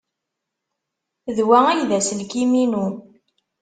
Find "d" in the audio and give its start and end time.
1.35-1.37, 1.89-1.91